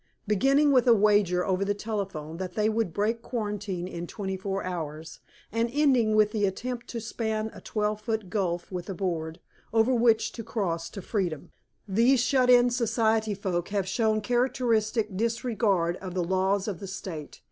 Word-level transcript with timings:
Beginning 0.25 0.71
with 0.71 0.87
a 0.87 0.95
wager 0.95 1.45
over 1.45 1.63
the 1.63 1.75
telephone 1.75 2.37
that 2.37 2.55
they 2.55 2.69
would 2.69 2.91
break 2.91 3.21
quarantine 3.21 3.87
in 3.87 4.07
twenty 4.07 4.35
four 4.35 4.63
hours, 4.63 5.19
and 5.51 5.69
ending 5.71 6.15
with 6.15 6.31
the 6.31 6.47
attempt 6.47 6.87
to 6.87 6.99
span 6.99 7.51
a 7.53 7.61
twelve 7.61 8.01
foot 8.01 8.27
gulf 8.27 8.71
with 8.71 8.89
a 8.89 8.95
board, 8.95 9.39
over 9.71 9.93
which 9.93 10.31
to 10.31 10.43
cross 10.43 10.89
to 10.89 11.03
freedom, 11.03 11.51
these 11.87 12.19
shut 12.19 12.49
in 12.49 12.71
society 12.71 13.35
folk 13.35 13.67
have 13.69 13.87
shown 13.87 14.21
characteristic 14.21 15.15
disregard 15.15 15.97
of 15.97 16.15
the 16.15 16.23
laws 16.23 16.67
of 16.67 16.79
the 16.79 16.87
state. 16.87 17.39